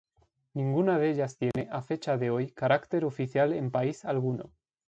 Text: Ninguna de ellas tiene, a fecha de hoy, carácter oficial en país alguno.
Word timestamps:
Ninguna 0.55 0.97
de 0.97 1.11
ellas 1.11 1.37
tiene, 1.37 1.69
a 1.71 1.83
fecha 1.83 2.17
de 2.17 2.31
hoy, 2.31 2.49
carácter 2.49 3.05
oficial 3.05 3.53
en 3.53 3.69
país 3.69 4.03
alguno. 4.03 4.51